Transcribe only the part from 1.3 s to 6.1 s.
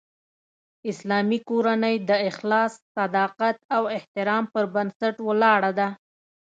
کورنۍ د اخلاص، صداقت او احترام پر بنسټ ولاړه ده